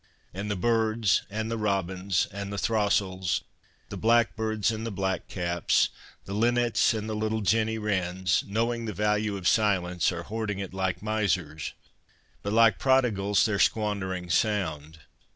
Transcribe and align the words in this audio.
And 0.33 0.49
the 0.49 0.55
birds, 0.55 1.21
the 1.29 1.57
robins 1.59 2.25
and 2.31 2.51
the 2.51 2.57
throstles, 2.57 3.43
the 3.89 3.97
blackbirds 3.97 4.71
and 4.71 4.83
the 4.83 4.89
blackcaps, 4.91 5.89
the 6.25 6.33
linnets 6.33 6.95
and 6.95 7.07
the 7.07 7.13
little 7.13 7.41
Jenny 7.41 7.77
wrens, 7.77 8.43
knowing 8.47 8.85
the 8.85 8.93
value 8.93 9.37
of 9.37 9.47
silence, 9.47 10.11
are 10.11 10.23
hoarding 10.23 10.57
it 10.57 10.73
like 10.73 11.03
misers; 11.03 11.73
but, 12.41 12.51
like 12.51 12.79
prodigals, 12.79 13.45
they're 13.45 13.59
squander 13.59 14.11
ing 14.11 14.31
sound. 14.31 15.01